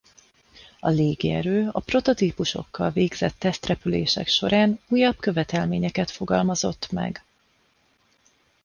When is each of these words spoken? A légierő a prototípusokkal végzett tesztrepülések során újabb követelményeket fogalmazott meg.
A 0.79 0.89
légierő 0.89 1.69
a 1.71 1.79
prototípusokkal 1.79 2.89
végzett 2.91 3.35
tesztrepülések 3.39 4.27
során 4.27 4.79
újabb 4.87 5.17
követelményeket 5.19 6.11
fogalmazott 6.11 6.91
meg. 6.91 7.23